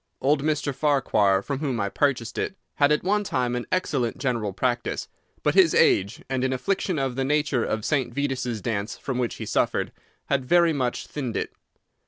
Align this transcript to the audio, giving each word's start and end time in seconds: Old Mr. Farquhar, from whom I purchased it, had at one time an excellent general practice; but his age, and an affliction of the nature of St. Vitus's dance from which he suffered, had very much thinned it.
Old 0.19 0.41
Mr. 0.41 0.73
Farquhar, 0.73 1.43
from 1.43 1.59
whom 1.59 1.79
I 1.79 1.87
purchased 1.87 2.39
it, 2.39 2.55
had 2.77 2.91
at 2.91 3.03
one 3.03 3.23
time 3.23 3.55
an 3.55 3.67
excellent 3.71 4.17
general 4.17 4.51
practice; 4.51 5.07
but 5.43 5.53
his 5.53 5.75
age, 5.75 6.23
and 6.27 6.43
an 6.43 6.51
affliction 6.53 6.97
of 6.97 7.15
the 7.15 7.23
nature 7.23 7.63
of 7.63 7.85
St. 7.85 8.11
Vitus's 8.11 8.63
dance 8.63 8.97
from 8.97 9.19
which 9.19 9.35
he 9.35 9.45
suffered, 9.45 9.91
had 10.25 10.43
very 10.43 10.73
much 10.73 11.05
thinned 11.05 11.37
it. 11.37 11.53